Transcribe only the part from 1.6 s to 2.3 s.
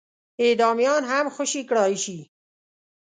کړای شي.